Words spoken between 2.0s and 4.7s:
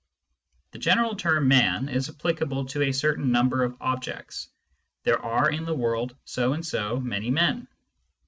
applicable to a certain number of objects: